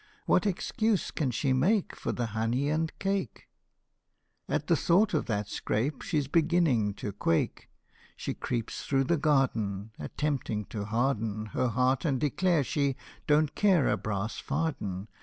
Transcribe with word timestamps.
What 0.25 0.47
excuse 0.47 1.11
can 1.11 1.29
she 1.29 1.53
make 1.53 1.95
For 1.95 2.11
the 2.11 2.25
honey 2.33 2.69
and 2.69 2.91
cake? 2.97 3.47
At 4.49 4.65
the 4.65 4.75
thought 4.75 5.13
of 5.13 5.27
that 5.27 5.47
scrape 5.47 6.01
she's 6.01 6.27
beginning 6.27 6.95
to 6.95 7.11
quake. 7.11 7.69
She 8.17 8.33
creeps 8.33 8.83
through 8.83 9.03
the 9.03 9.17
garden, 9.17 9.91
Attempting 9.99 10.65
to 10.71 10.85
harden 10.85 11.45
Her 11.53 11.67
heart, 11.67 12.03
and 12.03 12.19
declare 12.19 12.63
she" 12.63 12.95
Don't 13.27 13.53
care 13.53 13.87
a 13.89 13.95
brass 13.95 14.39
farden." 14.39 15.07